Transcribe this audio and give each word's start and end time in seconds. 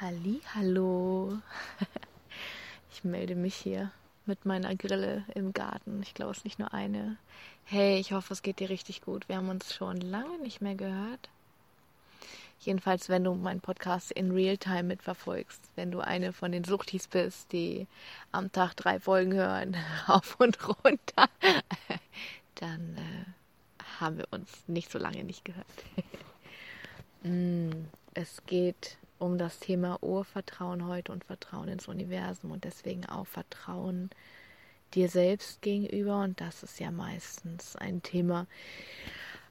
Halli, 0.00 0.40
hallo. 0.54 1.38
Ich 2.92 3.02
melde 3.02 3.34
mich 3.34 3.56
hier 3.56 3.90
mit 4.26 4.44
meiner 4.44 4.76
Grille 4.76 5.24
im 5.34 5.52
Garten. 5.52 6.02
Ich 6.02 6.14
glaube, 6.14 6.30
es 6.30 6.38
ist 6.38 6.44
nicht 6.44 6.60
nur 6.60 6.72
eine. 6.72 7.16
Hey, 7.64 7.98
ich 7.98 8.12
hoffe, 8.12 8.32
es 8.32 8.42
geht 8.42 8.60
dir 8.60 8.70
richtig 8.70 9.00
gut. 9.02 9.28
Wir 9.28 9.38
haben 9.38 9.48
uns 9.48 9.74
schon 9.74 10.00
lange 10.00 10.38
nicht 10.38 10.60
mehr 10.60 10.76
gehört. 10.76 11.28
Jedenfalls, 12.60 13.08
wenn 13.08 13.24
du 13.24 13.34
meinen 13.34 13.60
Podcast 13.60 14.12
in 14.12 14.30
Realtime 14.30 14.84
mitverfolgst, 14.84 15.60
wenn 15.74 15.90
du 15.90 15.98
eine 15.98 16.32
von 16.32 16.52
den 16.52 16.62
Suchtis 16.62 17.08
bist, 17.08 17.50
die 17.50 17.88
am 18.30 18.52
Tag 18.52 18.74
drei 18.74 19.00
Folgen 19.00 19.34
hören, 19.34 19.76
auf 20.06 20.38
und 20.38 20.58
runter, 20.68 21.28
dann 22.54 22.96
äh, 22.96 23.82
haben 23.98 24.18
wir 24.18 24.28
uns 24.30 24.62
nicht 24.68 24.92
so 24.92 24.98
lange 25.00 25.24
nicht 25.24 25.44
gehört. 25.44 25.66
Mm, 27.24 27.72
es 28.14 28.44
geht 28.46 28.96
um 29.18 29.38
das 29.38 29.58
Thema 29.58 30.02
Urvertrauen 30.02 30.86
heute 30.86 31.12
und 31.12 31.24
Vertrauen 31.24 31.68
ins 31.68 31.88
Universum 31.88 32.50
und 32.50 32.64
deswegen 32.64 33.06
auch 33.06 33.26
Vertrauen 33.26 34.10
dir 34.94 35.08
selbst 35.08 35.60
gegenüber 35.62 36.22
und 36.22 36.40
das 36.40 36.62
ist 36.62 36.80
ja 36.80 36.90
meistens 36.90 37.76
ein 37.76 38.02
Thema. 38.02 38.46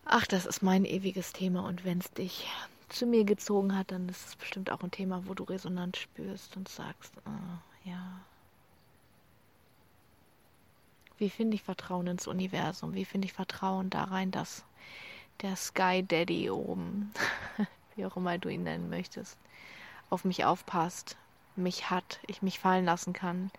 Ach, 0.06 0.25
das 0.25 0.45
ist 0.45 0.64
mein 0.64 0.86
ewiges 0.86 1.33
Thema 1.33 1.66
und 1.66 1.86
wenn 1.86 2.00
es 2.00 2.11
dich 2.14 2.47
zu 2.89 3.06
mir 3.06 3.25
gezogen 3.25 3.78
hat, 3.78 3.91
dann 3.91 4.08
ist 4.09 4.25
es 4.28 4.36
bestimmt 4.36 4.72
auch 4.72 4.81
ein 4.81 4.91
Thema, 4.91 5.28
wo 5.28 5.33
du 5.33 5.44
Resonanz 5.44 5.97
spürst 5.97 6.56
und 6.56 6.69
sagst, 6.69 7.13
oh, 7.25 7.89
ja. 7.89 8.22
Wie 11.17 11.30
finde 11.30 11.56
ich 11.56 11.63
Vertrauen 11.63 12.08
ins 12.08 12.28
Universum? 12.28 12.94
Wie 12.94 13.06
finde 13.06 13.25
ich 13.25 13.34
Vertrauen 13.34 13.89
da 13.89 14.06
rein, 14.06 14.31
dass 14.31 14.63
der 15.41 15.56
Sky 15.56 16.03
Daddy 16.08 16.50
oben, 16.50 17.11
wie 17.95 18.06
auch 18.06 18.16
immer 18.16 18.38
du 18.38 18.50
ihn 18.50 18.63
nennen 18.63 18.89
möchtest, 18.89 19.38
auf 20.09 20.25
mich 20.25 20.45
aufpasst, 20.45 21.17
mich 21.55 21.89
hat, 21.89 22.19
ich 22.27 22.41
mich 22.41 22.59
fallen 22.59 22.86
lassen 22.86 23.13
kann, 23.13 23.52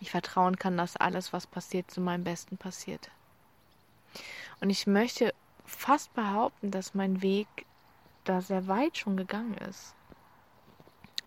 ich 0.00 0.10
vertrauen 0.10 0.56
kann, 0.56 0.76
dass 0.76 0.96
alles, 0.96 1.32
was 1.32 1.46
passiert, 1.46 1.90
zu 1.90 2.00
meinem 2.00 2.24
Besten 2.24 2.56
passiert. 2.56 3.10
Und 4.60 4.70
ich 4.70 4.86
möchte 4.86 5.34
fast 5.66 6.12
behaupten, 6.14 6.70
dass 6.70 6.94
mein 6.94 7.22
Weg 7.22 7.46
da 8.24 8.40
sehr 8.40 8.66
weit 8.66 8.98
schon 8.98 9.16
gegangen 9.16 9.56
ist. 9.68 9.94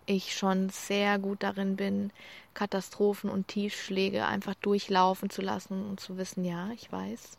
Ich 0.06 0.36
schon 0.36 0.70
sehr 0.70 1.18
gut 1.18 1.44
darin 1.44 1.76
bin, 1.76 2.12
Katastrophen 2.54 3.30
und 3.30 3.48
Tiefschläge 3.48 4.26
einfach 4.26 4.54
durchlaufen 4.56 5.30
zu 5.30 5.42
lassen 5.42 5.86
und 5.86 6.00
zu 6.00 6.18
wissen, 6.18 6.44
ja, 6.44 6.70
ich 6.72 6.92
weiß, 6.92 7.38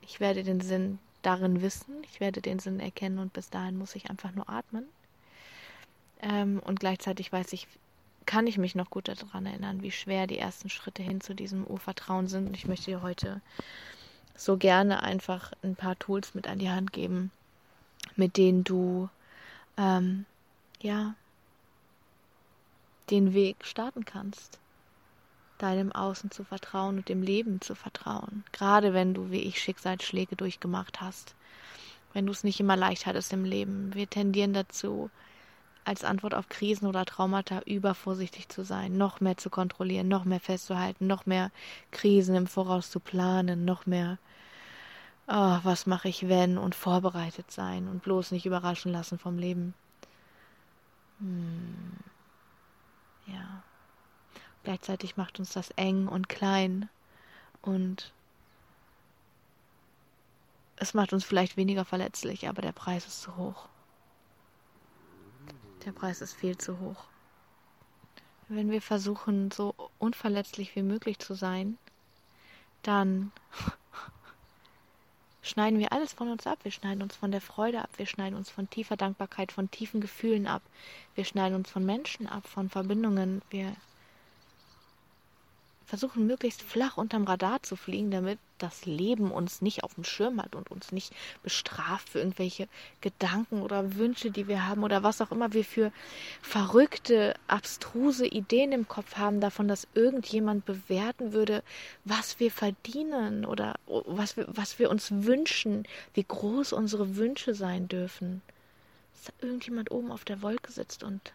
ich 0.00 0.20
werde 0.20 0.42
den 0.42 0.60
Sinn 0.60 0.98
darin 1.22 1.60
wissen, 1.60 2.02
ich 2.02 2.20
werde 2.20 2.40
den 2.40 2.58
Sinn 2.58 2.80
erkennen 2.80 3.18
und 3.18 3.32
bis 3.32 3.50
dahin 3.50 3.76
muss 3.76 3.94
ich 3.94 4.08
einfach 4.08 4.32
nur 4.32 4.48
atmen. 4.48 4.88
Ähm, 6.20 6.60
und 6.64 6.80
gleichzeitig 6.80 7.32
weiß 7.32 7.52
ich, 7.52 7.66
kann 8.26 8.46
ich 8.46 8.58
mich 8.58 8.74
noch 8.74 8.90
gut 8.90 9.08
daran 9.08 9.46
erinnern, 9.46 9.82
wie 9.82 9.90
schwer 9.90 10.26
die 10.26 10.38
ersten 10.38 10.68
Schritte 10.68 11.02
hin 11.02 11.20
zu 11.20 11.34
diesem 11.34 11.64
Urvertrauen 11.64 12.28
sind. 12.28 12.48
Und 12.48 12.56
ich 12.56 12.66
möchte 12.66 12.90
dir 12.90 13.02
heute 13.02 13.40
so 14.36 14.56
gerne 14.56 15.02
einfach 15.02 15.52
ein 15.62 15.76
paar 15.76 15.98
Tools 15.98 16.34
mit 16.34 16.46
an 16.46 16.58
die 16.58 16.70
Hand 16.70 16.92
geben, 16.92 17.30
mit 18.16 18.36
denen 18.36 18.64
du 18.64 19.08
ähm, 19.76 20.26
ja 20.80 21.14
den 23.10 23.32
Weg 23.32 23.64
starten 23.64 24.04
kannst, 24.04 24.58
deinem 25.56 25.90
Außen 25.92 26.30
zu 26.30 26.44
vertrauen 26.44 26.98
und 26.98 27.08
dem 27.08 27.22
Leben 27.22 27.60
zu 27.60 27.74
vertrauen. 27.74 28.44
Gerade 28.52 28.92
wenn 28.92 29.14
du 29.14 29.30
wie 29.30 29.40
ich 29.40 29.60
Schicksalsschläge 29.60 30.36
durchgemacht 30.36 31.00
hast, 31.00 31.34
wenn 32.12 32.26
du 32.26 32.32
es 32.32 32.44
nicht 32.44 32.60
immer 32.60 32.76
leicht 32.76 33.06
hattest 33.06 33.32
im 33.32 33.44
Leben. 33.44 33.94
Wir 33.94 34.08
tendieren 34.08 34.52
dazu, 34.52 35.10
als 35.88 36.04
Antwort 36.04 36.34
auf 36.34 36.48
Krisen 36.48 36.86
oder 36.86 37.04
Traumata 37.04 37.60
übervorsichtig 37.66 38.48
zu 38.48 38.64
sein, 38.64 38.96
noch 38.96 39.20
mehr 39.20 39.36
zu 39.36 39.50
kontrollieren, 39.50 40.08
noch 40.08 40.24
mehr 40.24 40.40
festzuhalten, 40.40 41.06
noch 41.06 41.26
mehr 41.26 41.50
Krisen 41.90 42.34
im 42.36 42.46
Voraus 42.46 42.90
zu 42.90 43.00
planen, 43.00 43.64
noch 43.64 43.86
mehr 43.86 44.18
oh, 45.28 45.58
was 45.62 45.86
mache 45.86 46.08
ich 46.08 46.28
wenn 46.28 46.58
und 46.58 46.74
vorbereitet 46.74 47.50
sein 47.50 47.86
und 47.88 48.02
bloß 48.02 48.32
nicht 48.32 48.46
überraschen 48.46 48.92
lassen 48.92 49.18
vom 49.18 49.38
Leben. 49.38 49.74
Hm. 51.20 51.92
Ja. 53.26 53.62
Gleichzeitig 54.64 55.16
macht 55.16 55.38
uns 55.38 55.52
das 55.52 55.70
eng 55.72 56.08
und 56.08 56.28
klein 56.28 56.88
und 57.62 58.12
es 60.76 60.94
macht 60.94 61.12
uns 61.12 61.24
vielleicht 61.24 61.56
weniger 61.56 61.84
verletzlich, 61.84 62.48
aber 62.48 62.62
der 62.62 62.72
Preis 62.72 63.06
ist 63.06 63.22
zu 63.22 63.36
hoch. 63.36 63.68
Der 65.88 65.94
Preis 65.94 66.20
ist 66.20 66.34
viel 66.34 66.58
zu 66.58 66.80
hoch. 66.80 67.06
Wenn 68.48 68.70
wir 68.70 68.82
versuchen, 68.82 69.50
so 69.50 69.74
unverletzlich 69.98 70.76
wie 70.76 70.82
möglich 70.82 71.18
zu 71.18 71.32
sein, 71.32 71.78
dann 72.82 73.32
schneiden 75.40 75.78
wir 75.78 75.94
alles 75.94 76.12
von 76.12 76.28
uns 76.28 76.46
ab. 76.46 76.58
Wir 76.62 76.72
schneiden 76.72 77.02
uns 77.02 77.16
von 77.16 77.30
der 77.30 77.40
Freude 77.40 77.80
ab. 77.80 77.88
Wir 77.96 78.04
schneiden 78.04 78.36
uns 78.36 78.50
von 78.50 78.68
tiefer 78.68 78.98
Dankbarkeit, 78.98 79.50
von 79.50 79.70
tiefen 79.70 80.02
Gefühlen 80.02 80.46
ab. 80.46 80.60
Wir 81.14 81.24
schneiden 81.24 81.54
uns 81.54 81.70
von 81.70 81.86
Menschen 81.86 82.26
ab, 82.26 82.46
von 82.46 82.68
Verbindungen. 82.68 83.40
Wir 83.48 83.74
versuchen 85.88 86.26
möglichst 86.26 86.60
flach 86.60 86.98
unterm 86.98 87.24
Radar 87.24 87.62
zu 87.62 87.74
fliegen, 87.74 88.10
damit 88.10 88.38
das 88.58 88.84
Leben 88.84 89.30
uns 89.30 89.62
nicht 89.62 89.84
auf 89.84 89.94
dem 89.94 90.04
Schirm 90.04 90.42
hat 90.42 90.54
und 90.54 90.70
uns 90.70 90.92
nicht 90.92 91.14
bestraft 91.42 92.10
für 92.10 92.18
irgendwelche 92.18 92.68
Gedanken 93.00 93.62
oder 93.62 93.94
Wünsche, 93.94 94.30
die 94.30 94.48
wir 94.48 94.66
haben 94.66 94.84
oder 94.84 95.02
was 95.02 95.22
auch 95.22 95.30
immer 95.30 95.54
wir 95.54 95.64
für 95.64 95.90
verrückte, 96.42 97.34
abstruse 97.46 98.26
Ideen 98.26 98.72
im 98.72 98.86
Kopf 98.86 99.16
haben 99.16 99.40
davon, 99.40 99.66
dass 99.66 99.88
irgendjemand 99.94 100.66
bewerten 100.66 101.32
würde, 101.32 101.62
was 102.04 102.38
wir 102.38 102.50
verdienen 102.50 103.46
oder 103.46 103.76
was 103.86 104.36
wir, 104.36 104.46
was 104.48 104.78
wir 104.78 104.90
uns 104.90 105.10
wünschen, 105.10 105.88
wie 106.12 106.24
groß 106.24 106.74
unsere 106.74 107.16
Wünsche 107.16 107.54
sein 107.54 107.88
dürfen. 107.88 108.42
Dass 109.14 109.24
da 109.24 109.46
irgendjemand 109.46 109.90
oben 109.90 110.12
auf 110.12 110.26
der 110.26 110.42
Wolke 110.42 110.70
sitzt 110.70 111.02
und 111.02 111.32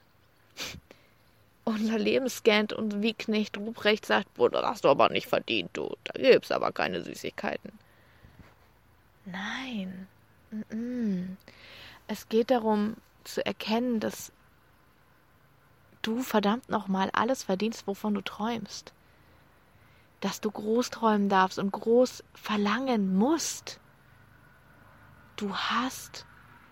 unser 1.66 1.98
Leben 1.98 2.30
scannt 2.30 2.74
und 2.74 3.02
wie 3.02 3.14
Knecht 3.14 3.58
Ruprecht 3.58 4.06
sagt, 4.06 4.34
Bruder, 4.34 4.62
das 4.62 4.72
hast 4.72 4.84
du 4.84 4.90
aber 4.90 5.10
nicht 5.10 5.28
verdient, 5.28 5.72
du. 5.74 5.96
Da 6.04 6.14
gibt's 6.14 6.52
aber 6.52 6.72
keine 6.72 7.02
Süßigkeiten. 7.02 7.72
Nein. 9.26 10.08
Es 12.08 12.30
geht 12.30 12.52
darum 12.52 12.96
zu 13.24 13.46
erkennen, 13.46 14.00
dass 14.00 14.32
du 16.02 16.22
verdammt 16.22 16.70
nochmal 16.70 17.10
alles 17.14 17.44
verdienst, 17.44 17.88
wovon 17.88 18.14
du 18.14 18.22
träumst. 18.22 18.94
Dass 20.20 20.42
du 20.42 20.52
groß 20.52 20.90
träumen 20.90 21.30
darfst 21.30 21.60
und 21.60 21.72
groß 21.72 22.24
verlangen 22.34 23.16
musst. 23.16 23.80
Du 25.36 25.56
hast 25.56 26.26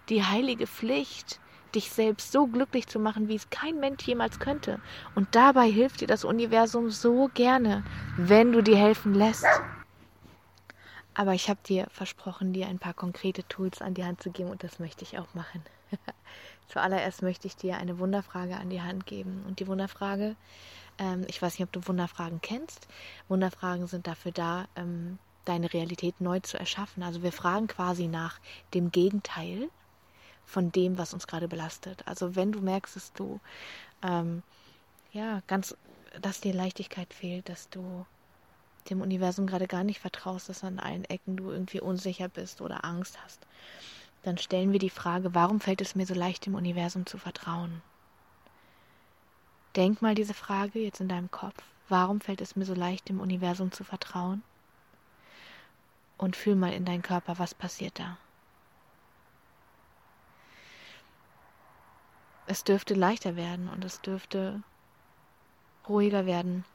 die 0.09 0.23
heilige 0.23 0.67
Pflicht, 0.67 1.40
dich 1.71 1.91
selbst 1.91 2.31
so 2.31 2.47
glücklich 2.47 2.87
zu 2.87 2.99
machen, 2.99 3.27
wie 3.27 3.35
es 3.35 3.49
kein 3.49 3.79
Mensch 3.79 4.03
jemals 4.03 4.39
könnte. 4.39 4.79
Und 5.15 5.35
dabei 5.35 5.69
hilft 5.69 6.01
dir 6.01 6.07
das 6.07 6.23
Universum 6.23 6.89
so 6.89 7.29
gerne, 7.33 7.83
wenn 8.17 8.51
du 8.51 8.61
dir 8.61 8.77
helfen 8.77 9.13
lässt. 9.13 9.45
Aber 11.13 11.33
ich 11.33 11.49
habe 11.49 11.59
dir 11.65 11.87
versprochen, 11.91 12.53
dir 12.53 12.67
ein 12.67 12.79
paar 12.79 12.93
konkrete 12.93 13.43
Tools 13.47 13.81
an 13.81 13.93
die 13.93 14.05
Hand 14.05 14.21
zu 14.21 14.31
geben 14.31 14.49
und 14.49 14.63
das 14.63 14.79
möchte 14.79 15.03
ich 15.03 15.19
auch 15.19 15.33
machen. 15.33 15.61
Zuallererst 16.67 17.21
möchte 17.21 17.47
ich 17.47 17.55
dir 17.57 17.77
eine 17.77 17.99
Wunderfrage 17.99 18.55
an 18.55 18.69
die 18.69 18.81
Hand 18.81 19.05
geben. 19.05 19.43
Und 19.45 19.59
die 19.59 19.67
Wunderfrage, 19.67 20.35
ähm, 20.97 21.25
ich 21.27 21.41
weiß 21.41 21.59
nicht, 21.59 21.65
ob 21.65 21.71
du 21.73 21.85
Wunderfragen 21.85 22.39
kennst. 22.41 22.87
Wunderfragen 23.27 23.87
sind 23.87 24.07
dafür 24.07 24.31
da, 24.31 24.65
ähm, 24.77 25.19
deine 25.43 25.73
Realität 25.73 26.21
neu 26.21 26.39
zu 26.39 26.57
erschaffen. 26.57 27.03
Also 27.03 27.23
wir 27.23 27.33
fragen 27.33 27.67
quasi 27.67 28.07
nach 28.07 28.39
dem 28.73 28.91
Gegenteil 28.91 29.69
von 30.45 30.71
dem, 30.71 30.97
was 30.97 31.13
uns 31.13 31.27
gerade 31.27 31.47
belastet. 31.47 32.05
Also 32.07 32.35
wenn 32.35 32.51
du 32.51 32.61
merkst, 32.61 32.95
dass 32.95 33.13
du 33.13 33.39
ähm, 34.03 34.43
ja 35.13 35.41
ganz, 35.47 35.75
dass 36.21 36.41
dir 36.41 36.53
Leichtigkeit 36.53 37.13
fehlt, 37.13 37.49
dass 37.49 37.69
du 37.69 38.05
dem 38.89 39.01
Universum 39.01 39.47
gerade 39.47 39.67
gar 39.67 39.83
nicht 39.83 39.99
vertraust, 39.99 40.49
dass 40.49 40.63
an 40.63 40.79
allen 40.79 41.05
Ecken 41.05 41.37
du 41.37 41.51
irgendwie 41.51 41.79
unsicher 41.79 42.27
bist 42.27 42.61
oder 42.61 42.83
Angst 42.83 43.17
hast, 43.23 43.45
dann 44.23 44.37
stellen 44.37 44.71
wir 44.71 44.79
die 44.79 44.89
Frage, 44.89 45.33
warum 45.33 45.59
fällt 45.59 45.81
es 45.81 45.95
mir 45.95 46.05
so 46.05 46.13
leicht, 46.13 46.45
dem 46.45 46.55
Universum 46.55 47.05
zu 47.05 47.17
vertrauen? 47.17 47.81
Denk 49.75 50.01
mal 50.01 50.15
diese 50.15 50.33
Frage 50.33 50.79
jetzt 50.79 50.99
in 50.99 51.07
deinem 51.07 51.31
Kopf. 51.31 51.63
Warum 51.87 52.21
fällt 52.21 52.41
es 52.41 52.55
mir 52.55 52.65
so 52.65 52.73
leicht, 52.73 53.09
dem 53.09 53.19
Universum 53.19 53.71
zu 53.71 53.83
vertrauen? 53.83 54.43
Und 56.17 56.35
fühl 56.35 56.55
mal 56.55 56.73
in 56.73 56.85
deinen 56.85 57.01
Körper, 57.01 57.39
was 57.39 57.53
passiert 57.53 57.97
da. 57.99 58.17
Es 62.51 62.65
dürfte 62.65 62.95
leichter 62.95 63.37
werden 63.37 63.69
und 63.69 63.85
es 63.85 64.01
dürfte 64.01 64.61
ruhiger 65.87 66.25
werden. 66.25 66.65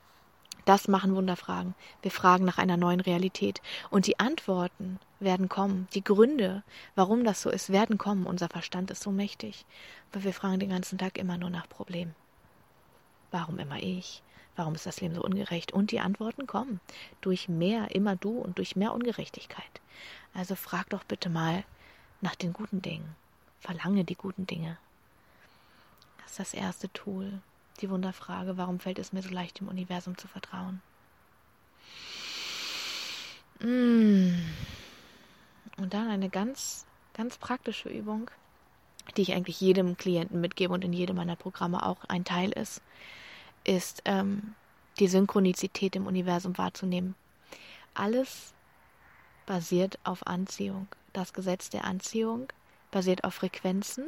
Das 0.65 0.89
machen 0.89 1.15
Wunderfragen. 1.15 1.75
Wir 2.01 2.11
fragen 2.11 2.47
nach 2.47 2.57
einer 2.57 2.79
neuen 2.79 3.01
Realität. 3.01 3.61
Und 3.91 4.07
die 4.07 4.19
Antworten 4.19 4.99
werden 5.21 5.51
kommen. 5.51 5.87
Die 5.93 6.03
Gründe, 6.03 6.63
warum 6.95 7.25
das 7.25 7.43
so 7.43 7.51
ist, 7.51 7.71
werden 7.71 7.99
kommen. 7.99 8.27
Unser 8.27 8.49
Verstand 8.49 8.91
ist 8.91 9.03
so 9.03 9.13
mächtig. 9.13 9.67
Aber 10.11 10.25
wir 10.25 10.33
fragen 10.33 10.59
den 10.59 10.71
ganzen 10.71 10.97
Tag 10.97 11.19
immer 11.19 11.37
nur 11.37 11.51
nach 11.51 11.69
Problemen. 11.69 12.15
Warum 13.31 13.59
immer 13.59 13.77
ich? 13.77 14.23
Warum 14.57 14.75
ist 14.75 14.87
das 14.87 15.03
Leben 15.03 15.15
so 15.15 15.23
ungerecht? 15.23 15.73
Und 15.73 15.91
die 15.91 16.01
Antworten 16.01 16.47
kommen 16.47 16.81
durch 17.21 17.51
mehr, 17.51 17.95
immer 17.95 18.17
du 18.17 18.39
und 18.39 18.57
durch 18.57 18.77
mehr 18.77 18.95
Ungerechtigkeit. 18.95 19.83
Also 20.33 20.55
frag 20.55 20.89
doch 20.89 21.05
bitte 21.05 21.29
mal 21.29 21.65
nach 22.23 22.35
den 22.35 22.55
guten 22.55 22.81
Dingen. 22.81 23.15
Verlange 23.61 24.05
die 24.05 24.17
guten 24.17 24.47
Dinge. 24.47 24.79
Das 26.27 26.33
ist 26.33 26.39
das 26.41 26.55
erste 26.55 26.93
Tool. 26.93 27.41
Die 27.81 27.89
Wunderfrage, 27.89 28.57
warum 28.57 28.81
fällt 28.81 28.99
es 28.99 29.13
mir 29.13 29.23
so 29.23 29.31
leicht, 29.31 29.61
dem 29.61 29.69
Universum 29.69 30.19
zu 30.19 30.27
vertrauen? 30.27 30.83
Mm. 33.61 34.35
Und 35.77 35.95
dann 35.95 36.09
eine 36.09 36.29
ganz, 36.29 36.85
ganz 37.15 37.39
praktische 37.39 37.89
Übung, 37.89 38.29
die 39.17 39.23
ich 39.23 39.35
eigentlich 39.35 39.61
jedem 39.61 39.97
Klienten 39.97 40.41
mitgebe 40.41 40.75
und 40.75 40.85
in 40.85 40.93
jedem 40.93 41.17
meiner 41.17 41.37
Programme 41.37 41.87
auch 41.87 42.03
ein 42.09 42.25
Teil 42.25 42.51
ist, 42.51 42.83
ist 43.63 44.03
ähm, 44.05 44.55
die 44.99 45.07
Synchronizität 45.07 45.95
im 45.95 46.09
Universum 46.09 46.59
wahrzunehmen. 46.59 47.15
Alles 47.95 48.53
basiert 49.47 50.01
auf 50.03 50.27
Anziehung. 50.27 50.89
Das 51.13 51.33
Gesetz 51.33 51.71
der 51.71 51.85
Anziehung 51.85 52.53
basiert 52.91 53.23
auf 53.23 53.35
Frequenzen 53.35 54.07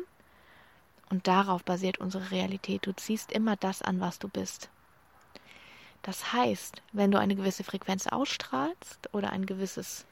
und 1.10 1.26
darauf 1.26 1.64
basiert 1.64 1.98
unsere 1.98 2.30
Realität. 2.30 2.86
Du 2.86 2.92
ziehst 2.92 3.32
immer 3.32 3.56
das 3.56 3.82
an, 3.82 4.00
was 4.00 4.18
du 4.18 4.28
bist. 4.28 4.68
Das 6.02 6.32
heißt, 6.32 6.82
wenn 6.92 7.10
du 7.10 7.18
eine 7.18 7.34
gewisse 7.34 7.64
Frequenz 7.64 8.06
ausstrahlst 8.06 9.08
oder 9.12 9.30
ein 9.30 9.46
gewisses 9.46 10.06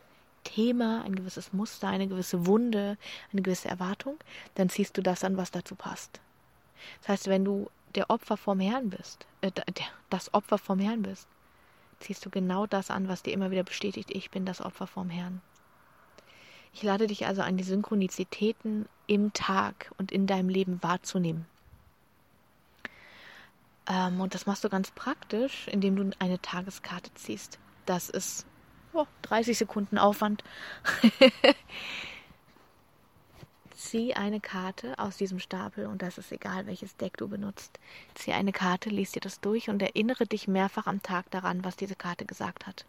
Thema, 0.44 1.02
ein 1.04 1.14
gewisses 1.14 1.52
Muster, 1.52 1.88
eine 1.88 2.06
gewisse 2.06 2.46
Wunde, 2.46 2.96
eine 3.32 3.42
gewisse 3.42 3.68
Erwartung, 3.68 4.16
dann 4.54 4.68
ziehst 4.68 4.96
du 4.96 5.02
das 5.02 5.24
an, 5.24 5.36
was 5.36 5.50
dazu 5.50 5.74
passt. 5.74 6.20
Das 7.00 7.08
heißt, 7.08 7.26
wenn 7.28 7.44
du 7.44 7.70
der 7.94 8.10
Opfer 8.10 8.36
vom 8.36 8.60
Herrn 8.60 8.90
bist, 8.90 9.26
äh, 9.40 9.50
das 10.10 10.32
Opfer 10.34 10.58
vom 10.58 10.78
Herrn 10.78 11.02
bist, 11.02 11.28
ziehst 12.00 12.24
du 12.24 12.30
genau 12.30 12.66
das 12.66 12.90
an, 12.90 13.08
was 13.08 13.22
dir 13.22 13.32
immer 13.32 13.50
wieder 13.50 13.64
bestätigt, 13.64 14.10
ich 14.10 14.30
bin 14.30 14.44
das 14.44 14.60
Opfer 14.60 14.86
vom 14.86 15.08
Herrn. 15.08 15.40
Ich 16.76 16.82
lade 16.82 17.06
dich 17.06 17.24
also 17.24 17.40
an, 17.40 17.56
die 17.56 17.64
Synchronizitäten 17.64 18.86
im 19.06 19.32
Tag 19.32 19.90
und 19.96 20.12
in 20.12 20.26
deinem 20.26 20.50
Leben 20.50 20.82
wahrzunehmen. 20.82 21.46
Ähm, 23.88 24.20
und 24.20 24.34
das 24.34 24.44
machst 24.44 24.62
du 24.62 24.68
ganz 24.68 24.90
praktisch, 24.90 25.68
indem 25.68 25.96
du 25.96 26.10
eine 26.18 26.38
Tageskarte 26.38 27.14
ziehst. 27.14 27.58
Das 27.86 28.10
ist 28.10 28.44
oh, 28.92 29.06
30 29.22 29.56
Sekunden 29.56 29.96
Aufwand. 29.96 30.44
Zieh 33.74 34.12
eine 34.12 34.40
Karte 34.40 34.98
aus 34.98 35.16
diesem 35.16 35.38
Stapel 35.38 35.86
und 35.86 36.02
das 36.02 36.18
ist 36.18 36.30
egal, 36.30 36.66
welches 36.66 36.94
Deck 36.98 37.16
du 37.16 37.26
benutzt. 37.26 37.80
Zieh 38.12 38.34
eine 38.34 38.52
Karte, 38.52 38.90
lies 38.90 39.12
dir 39.12 39.20
das 39.20 39.40
durch 39.40 39.70
und 39.70 39.80
erinnere 39.80 40.26
dich 40.26 40.46
mehrfach 40.46 40.86
am 40.86 41.00
Tag 41.00 41.30
daran, 41.30 41.64
was 41.64 41.76
diese 41.76 41.96
Karte 41.96 42.26
gesagt 42.26 42.66
hat. 42.66 42.84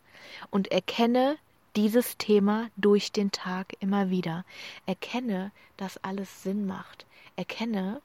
Und 0.50 0.74
erkenne 0.74 1.38
dieses 1.78 2.18
Thema 2.18 2.72
durch 2.76 3.12
den 3.12 3.32
Tag 3.32 3.74
immer 3.80 4.10
wieder. 4.10 4.46
Erkenne, 4.88 5.52
dass 5.78 6.04
alles 6.04 6.42
Sinn 6.42 6.66
macht. 6.66 7.06
Erkenne, 7.36 8.02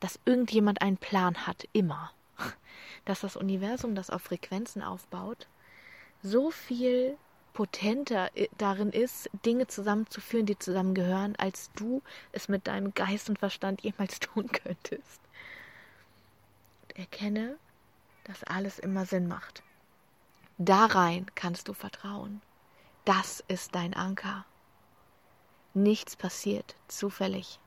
dass 0.00 0.20
irgendjemand 0.26 0.82
einen 0.82 0.98
Plan 0.98 1.46
hat, 1.46 1.66
immer. 1.72 2.12
Dass 3.06 3.20
das 3.20 3.36
Universum, 3.36 3.94
das 3.94 4.10
auf 4.10 4.22
Frequenzen 4.22 4.82
aufbaut, 4.82 5.46
so 6.22 6.50
viel 6.50 7.16
potenter 7.52 8.30
äh, 8.34 8.48
darin 8.58 8.90
ist, 8.90 9.30
Dinge 9.44 9.66
zusammenzuführen, 9.66 10.46
die 10.46 10.58
zusammengehören, 10.58 11.36
als 11.36 11.70
du 11.76 12.02
es 12.32 12.48
mit 12.48 12.66
deinem 12.66 12.92
Geist 12.94 13.28
und 13.28 13.38
Verstand 13.38 13.82
jemals 13.82 14.20
tun 14.20 14.50
könntest. 14.50 15.20
Erkenne, 16.94 17.56
dass 18.24 18.42
alles 18.44 18.78
immer 18.78 19.06
Sinn 19.06 19.28
macht. 19.28 19.63
Da 20.66 20.86
rein 20.86 21.26
kannst 21.34 21.68
du 21.68 21.74
vertrauen. 21.74 22.40
Das 23.04 23.44
ist 23.48 23.74
dein 23.74 23.92
Anker. 23.92 24.46
Nichts 25.74 26.16
passiert 26.16 26.74
zufällig. 26.88 27.58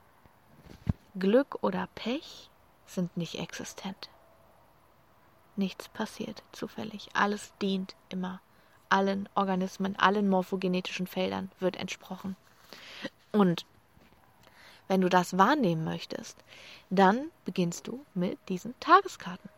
Glück 1.13 1.61
oder 1.61 1.87
Pech 1.93 2.49
sind 2.87 3.15
nicht 3.15 3.35
existent. 3.35 4.09
Nichts 5.55 5.89
passiert 5.89 6.41
zufällig. 6.51 7.09
Alles 7.13 7.53
dient 7.61 7.95
immer. 8.09 8.41
Allen 8.89 9.29
Organismen, 9.35 9.95
allen 9.99 10.27
morphogenetischen 10.27 11.05
Feldern 11.05 11.51
wird 11.59 11.75
entsprochen. 11.75 12.35
Und 13.31 13.67
wenn 14.87 15.01
du 15.01 15.09
das 15.09 15.37
wahrnehmen 15.37 15.83
möchtest, 15.83 16.43
dann 16.89 17.29
beginnst 17.45 17.85
du 17.85 18.03
mit 18.15 18.39
diesen 18.49 18.73
Tageskarten. 18.79 19.51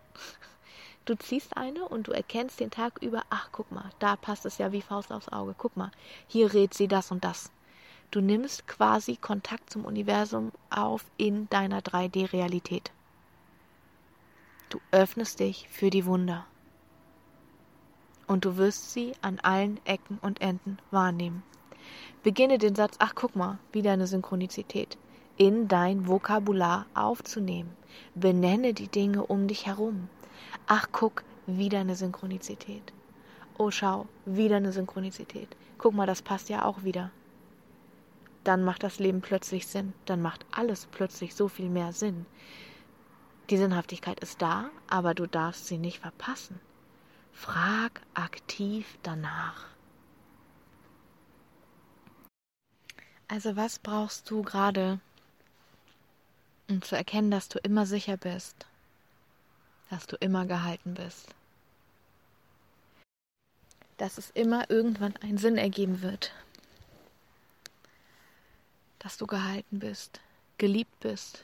Du 1.09 1.17
ziehst 1.17 1.57
eine 1.57 1.87
und 1.87 2.07
du 2.07 2.11
erkennst 2.11 2.59
den 2.59 2.69
Tag 2.69 3.01
über, 3.01 3.23
ach 3.31 3.49
guck 3.51 3.71
mal, 3.71 3.89
da 3.97 4.15
passt 4.15 4.45
es 4.45 4.59
ja 4.59 4.71
wie 4.71 4.83
Faust 4.83 5.11
aufs 5.11 5.29
Auge. 5.29 5.55
Guck 5.57 5.75
mal, 5.75 5.89
hier 6.27 6.53
rät 6.53 6.75
sie 6.75 6.87
das 6.87 7.09
und 7.09 7.23
das. 7.23 7.49
Du 8.11 8.21
nimmst 8.21 8.67
quasi 8.67 9.15
Kontakt 9.15 9.71
zum 9.71 9.85
Universum 9.85 10.51
auf 10.69 11.03
in 11.17 11.49
deiner 11.49 11.81
3D-Realität. 11.81 12.91
Du 14.69 14.79
öffnest 14.91 15.39
dich 15.39 15.67
für 15.71 15.89
die 15.89 16.05
Wunder. 16.05 16.45
Und 18.27 18.45
du 18.45 18.57
wirst 18.57 18.93
sie 18.93 19.13
an 19.23 19.39
allen 19.39 19.83
Ecken 19.85 20.19
und 20.21 20.41
Enden 20.41 20.77
wahrnehmen. 20.91 21.41
Beginne 22.21 22.59
den 22.59 22.75
Satz, 22.75 22.97
ach 22.99 23.15
guck 23.15 23.35
mal, 23.35 23.57
wieder 23.71 23.93
eine 23.93 24.05
Synchronizität, 24.05 24.99
in 25.37 25.67
dein 25.67 26.07
Vokabular 26.07 26.85
aufzunehmen. 26.93 27.75
Benenne 28.13 28.75
die 28.75 28.89
Dinge 28.89 29.25
um 29.25 29.47
dich 29.47 29.65
herum. 29.65 30.07
Ach, 30.71 30.85
guck, 30.91 31.23
wieder 31.47 31.79
eine 31.79 31.95
Synchronizität. 31.95 32.93
Oh, 33.57 33.71
schau, 33.71 34.07
wieder 34.25 34.57
eine 34.57 34.71
Synchronizität. 34.71 35.57
Guck 35.79 35.95
mal, 35.95 36.05
das 36.05 36.21
passt 36.21 36.47
ja 36.47 36.63
auch 36.63 36.83
wieder. 36.83 37.09
Dann 38.43 38.63
macht 38.63 38.83
das 38.83 38.99
Leben 38.99 39.21
plötzlich 39.21 39.65
Sinn. 39.65 39.93
Dann 40.05 40.21
macht 40.21 40.45
alles 40.51 40.85
plötzlich 40.85 41.33
so 41.33 41.47
viel 41.47 41.69
mehr 41.69 41.91
Sinn. 41.91 42.27
Die 43.49 43.57
Sinnhaftigkeit 43.57 44.19
ist 44.19 44.43
da, 44.43 44.69
aber 44.87 45.15
du 45.15 45.25
darfst 45.25 45.65
sie 45.65 45.79
nicht 45.79 46.01
verpassen. 46.01 46.59
Frag 47.33 48.01
aktiv 48.13 48.99
danach. 49.01 49.65
Also 53.27 53.55
was 53.55 53.79
brauchst 53.79 54.29
du 54.29 54.43
gerade, 54.43 54.99
um 56.69 56.83
zu 56.83 56.95
erkennen, 56.95 57.31
dass 57.31 57.49
du 57.49 57.57
immer 57.57 57.87
sicher 57.87 58.17
bist? 58.17 58.67
Dass 59.89 60.05
du 60.07 60.15
immer 60.17 60.45
gehalten 60.45 60.93
bist. 60.93 61.33
Dass 63.97 64.17
es 64.17 64.29
immer 64.31 64.69
irgendwann 64.69 65.15
einen 65.17 65.37
Sinn 65.37 65.57
ergeben 65.57 66.01
wird. 66.01 66.33
Dass 68.99 69.17
du 69.17 69.25
gehalten 69.27 69.79
bist, 69.79 70.21
geliebt 70.57 70.99
bist. 70.99 71.43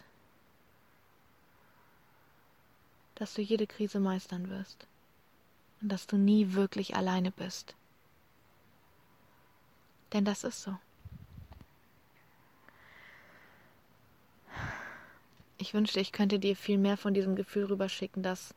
Dass 3.15 3.33
du 3.33 3.41
jede 3.41 3.67
Krise 3.67 3.99
meistern 3.99 4.49
wirst. 4.49 4.87
Und 5.81 5.89
dass 5.89 6.07
du 6.07 6.17
nie 6.17 6.53
wirklich 6.53 6.95
alleine 6.95 7.31
bist. 7.31 7.75
Denn 10.13 10.23
das 10.23 10.43
ist 10.43 10.61
so. 10.61 10.77
Ich 15.57 15.73
wünschte, 15.73 15.99
ich 15.99 16.11
könnte 16.11 16.39
dir 16.39 16.55
viel 16.55 16.77
mehr 16.77 16.97
von 16.97 17.13
diesem 17.13 17.35
Gefühl 17.35 17.65
rüberschicken, 17.65 18.23
dass, 18.23 18.53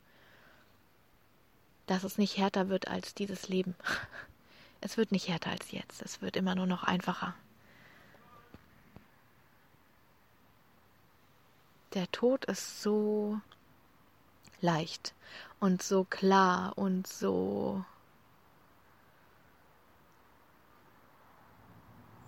dass 1.87 2.05
es 2.05 2.19
nicht 2.19 2.37
härter 2.37 2.69
wird 2.69 2.89
als 2.89 3.15
dieses 3.15 3.49
Leben. 3.49 3.75
Es 4.81 4.97
wird 4.97 5.11
nicht 5.11 5.27
härter 5.27 5.51
als 5.51 5.73
jetzt. 5.73 6.03
Es 6.03 6.23
wird 6.23 6.37
immer 6.37 6.55
nur 6.55 6.67
noch 6.67 6.85
einfacher. 6.85 7.35
Der 11.95 12.09
Tod 12.13 12.45
ist 12.45 12.81
so 12.81 13.41
leicht 14.61 15.15
und 15.59 15.83
so 15.83 16.05
klar 16.05 16.79
und 16.79 17.09
so 17.09 17.85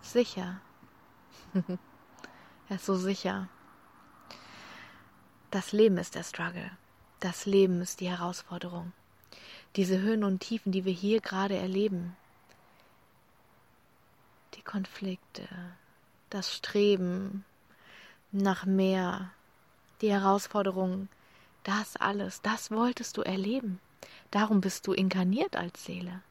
sicher. 0.03 0.61
er 2.69 2.77
ist 2.77 2.87
so 2.87 2.97
sicher. 2.97 3.49
Das 5.50 5.73
Leben 5.73 5.99
ist 5.99 6.14
der 6.14 6.23
Struggle. 6.23 6.71
Das 7.19 7.45
Leben 7.45 7.80
ist 7.80 7.99
die 7.99 8.09
Herausforderung. 8.09 8.92
Diese 9.75 10.00
Höhen 10.00 10.23
und 10.23 10.38
Tiefen, 10.38 10.71
die 10.71 10.85
wir 10.85 10.92
hier 10.92 11.21
gerade 11.21 11.57
erleben. 11.57 12.16
Die 14.54 14.62
Konflikte, 14.62 15.49
das 16.28 16.54
Streben 16.54 17.45
nach 18.30 18.64
mehr, 18.64 19.33
die 20.00 20.12
Herausforderungen, 20.12 21.09
das 21.64 21.97
alles, 21.97 22.42
das 22.42 22.71
wolltest 22.71 23.16
du 23.16 23.23
erleben. 23.23 23.80
Darum 24.30 24.61
bist 24.61 24.87
du 24.87 24.92
inkarniert 24.92 25.57
als 25.57 25.85
Seele. 25.85 26.23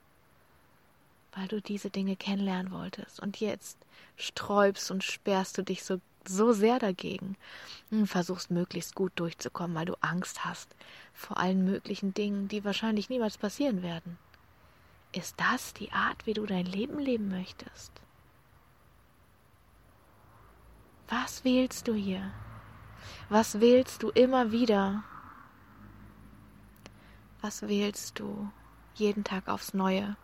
Weil 1.34 1.50
du 1.50 1.62
diese 1.62 1.90
Dinge 1.90 2.16
kennenlernen 2.16 2.72
wolltest. 2.72 3.20
Und 3.20 3.40
jetzt 3.42 3.78
sträubst 4.16 4.90
und 4.92 5.04
sperrst 5.04 5.58
du 5.58 5.64
dich 5.64 5.84
so 5.84 6.00
so 6.28 6.52
sehr 6.52 6.80
dagegen 6.80 7.36
und 7.92 8.08
versuchst 8.08 8.52
möglichst 8.52 8.96
gut 8.96 9.12
durchzukommen, 9.16 9.76
weil 9.76 9.86
du 9.86 9.96
Angst 10.02 10.46
hast 10.46 10.76
vor 11.14 11.38
allen 11.38 11.66
möglichen 11.66 12.14
Dingen, 12.14 12.48
die 12.48 12.64
wahrscheinlich 12.64 13.10
niemals 13.10 13.38
passieren 13.38 13.82
werden. 13.82 14.18
Ist 15.12 15.36
das 15.40 15.74
die 15.74 15.92
Art, 15.92 16.26
wie 16.26 16.34
du 16.34 16.46
dein 16.46 16.66
Leben 16.66 17.00
leben 17.00 17.30
möchtest? 17.30 17.92
Was 21.08 21.44
wählst 21.44 21.88
du 21.88 21.94
hier? 21.94 22.32
Was 23.30 23.60
wählst 23.60 24.04
du 24.04 24.10
immer 24.10 24.52
wieder? 24.52 25.04
Was 27.42 27.64
wählst 27.64 28.20
du 28.20 28.52
jeden 28.94 29.24
Tag 29.24 29.48
aufs 29.48 29.74
Neue? 29.74 30.16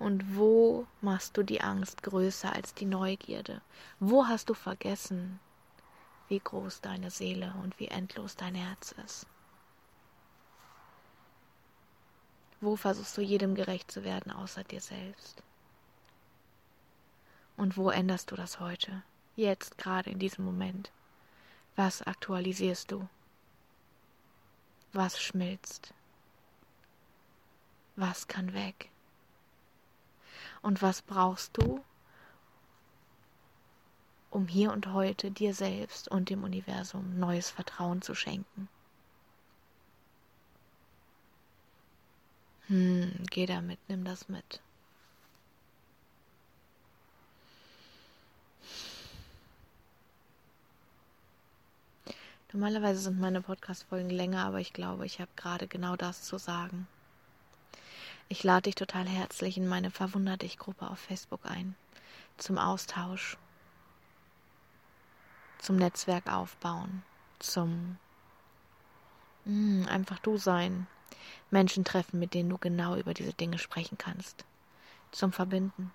Und 0.00 0.34
wo 0.34 0.86
machst 1.02 1.36
du 1.36 1.42
die 1.42 1.60
Angst 1.60 2.02
größer 2.02 2.50
als 2.54 2.72
die 2.72 2.86
Neugierde? 2.86 3.60
Wo 4.00 4.26
hast 4.26 4.48
du 4.48 4.54
vergessen, 4.54 5.38
wie 6.28 6.38
groß 6.38 6.80
deine 6.80 7.10
Seele 7.10 7.52
und 7.62 7.78
wie 7.78 7.88
endlos 7.88 8.34
dein 8.34 8.54
Herz 8.54 8.92
ist? 9.04 9.26
Wo 12.62 12.76
versuchst 12.76 13.14
du 13.18 13.20
jedem 13.20 13.54
gerecht 13.54 13.90
zu 13.90 14.02
werden 14.02 14.32
außer 14.32 14.64
dir 14.64 14.80
selbst? 14.80 15.42
Und 17.58 17.76
wo 17.76 17.90
änderst 17.90 18.30
du 18.30 18.36
das 18.36 18.58
heute? 18.58 19.02
Jetzt, 19.36 19.76
gerade 19.76 20.08
in 20.08 20.18
diesem 20.18 20.46
Moment. 20.46 20.90
Was 21.76 22.00
aktualisierst 22.00 22.90
du? 22.90 23.06
Was 24.94 25.20
schmilzt? 25.20 25.92
Was 27.96 28.28
kann 28.28 28.54
weg? 28.54 28.90
Und 30.62 30.82
was 30.82 31.02
brauchst 31.02 31.56
du, 31.56 31.82
um 34.30 34.46
hier 34.46 34.72
und 34.72 34.92
heute 34.92 35.30
dir 35.30 35.54
selbst 35.54 36.08
und 36.08 36.30
dem 36.30 36.44
Universum 36.44 37.18
neues 37.18 37.50
Vertrauen 37.50 38.02
zu 38.02 38.14
schenken? 38.14 38.68
Hm, 42.68 43.12
geh 43.30 43.46
damit, 43.46 43.78
nimm 43.88 44.04
das 44.04 44.28
mit. 44.28 44.60
Normalerweise 52.52 53.00
sind 53.00 53.20
meine 53.20 53.42
Podcast-Folgen 53.42 54.10
länger, 54.10 54.44
aber 54.44 54.60
ich 54.60 54.72
glaube, 54.72 55.06
ich 55.06 55.20
habe 55.20 55.30
gerade 55.36 55.68
genau 55.68 55.96
das 55.96 56.22
zu 56.22 56.36
sagen. 56.36 56.88
Ich 58.32 58.44
lade 58.44 58.62
dich 58.62 58.76
total 58.76 59.08
herzlich 59.08 59.56
in 59.56 59.66
meine 59.66 59.90
Verwunder 59.90 60.36
dich 60.36 60.56
Gruppe 60.56 60.88
auf 60.88 61.00
Facebook 61.00 61.40
ein. 61.42 61.74
Zum 62.36 62.58
Austausch. 62.58 63.36
Zum 65.58 65.74
Netzwerk 65.74 66.32
aufbauen. 66.32 67.02
Zum 67.40 67.98
mh, 69.46 69.82
hm, 69.82 69.88
einfach 69.88 70.20
du 70.20 70.36
sein. 70.36 70.86
Menschen 71.50 71.84
treffen, 71.84 72.20
mit 72.20 72.32
denen 72.32 72.50
du 72.50 72.56
genau 72.56 72.94
über 72.94 73.14
diese 73.14 73.32
Dinge 73.32 73.58
sprechen 73.58 73.98
kannst. 73.98 74.44
Zum 75.10 75.32
Verbinden. 75.32 75.90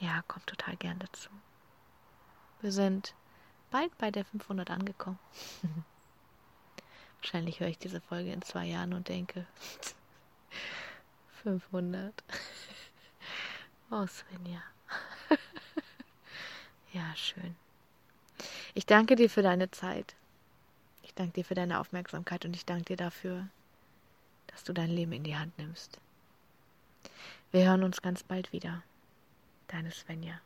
Ja, 0.00 0.24
komm 0.26 0.44
total 0.46 0.76
gern 0.76 0.98
dazu. 1.00 1.28
Wir 2.62 2.72
sind 2.72 3.14
bald 3.70 3.96
bei 3.98 4.10
der 4.10 4.24
500 4.24 4.70
angekommen. 4.70 5.18
Wahrscheinlich 7.22 7.60
höre 7.60 7.68
ich 7.68 7.78
diese 7.78 8.00
Folge 8.00 8.32
in 8.32 8.42
zwei 8.42 8.66
Jahren 8.66 8.92
und 8.92 9.08
denke, 9.08 9.46
500. 11.44 12.12
Oh, 13.90 14.06
Svenja. 14.06 14.60
ja, 16.92 17.14
schön. 17.14 17.54
Ich 18.74 18.86
danke 18.86 19.14
dir 19.14 19.30
für 19.30 19.42
deine 19.42 19.70
Zeit. 19.70 20.16
Ich 21.04 21.14
danke 21.14 21.34
dir 21.34 21.44
für 21.44 21.54
deine 21.54 21.78
Aufmerksamkeit 21.78 22.44
und 22.44 22.56
ich 22.56 22.64
danke 22.64 22.84
dir 22.84 22.96
dafür, 22.96 23.46
dass 24.48 24.64
du 24.64 24.72
dein 24.72 24.90
Leben 24.90 25.12
in 25.12 25.22
die 25.22 25.36
Hand 25.36 25.56
nimmst. 25.58 26.00
Wir 27.52 27.66
hören 27.66 27.84
uns 27.84 28.02
ganz 28.02 28.24
bald 28.24 28.52
wieder. 28.52 28.82
Deine 29.68 29.92
Svenja. 29.92 30.40